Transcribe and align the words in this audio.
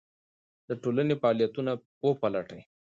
د 0.67 0.69
ټولنې 0.83 1.15
واقعیتونه 1.21 1.71
وپلټئ. 2.07 2.61